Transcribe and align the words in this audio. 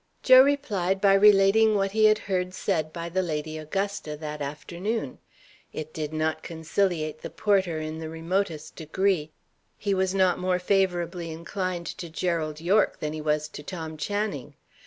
Joe 0.23 0.41
replied 0.41 0.99
by 0.99 1.13
relating 1.13 1.75
what 1.75 1.91
he 1.91 2.05
had 2.05 2.17
heard 2.17 2.55
said 2.55 2.91
by 2.91 3.07
the 3.07 3.21
Lady 3.21 3.59
Augusta 3.59 4.17
that 4.17 4.41
afternoon. 4.41 5.19
It 5.73 5.93
did 5.93 6.11
not 6.11 6.41
conciliate 6.41 7.21
the 7.21 7.29
porter 7.29 7.79
in 7.79 7.99
the 7.99 8.09
remotest 8.09 8.75
degree: 8.75 9.29
he 9.77 9.93
was 9.93 10.15
not 10.15 10.39
more 10.39 10.57
favourably 10.57 11.29
inclined 11.29 11.85
to 11.85 12.09
Gerald 12.09 12.59
Yorke 12.59 12.99
than 12.99 13.13
he 13.13 13.21
was 13.21 13.47
to 13.49 13.61
Tom 13.61 13.95
Channing. 13.95 14.55